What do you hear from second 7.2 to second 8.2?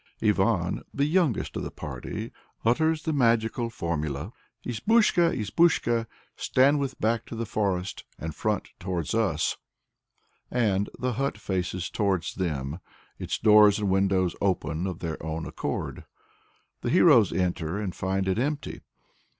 to the forest